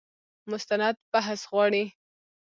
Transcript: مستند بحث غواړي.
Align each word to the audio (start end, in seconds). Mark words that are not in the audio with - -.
مستند 0.51 0.95
بحث 1.13 1.39
غواړي. 1.51 1.85